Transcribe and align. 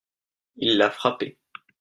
Il 0.55 0.77
l'a 0.77 0.89
frappé. 0.89 1.37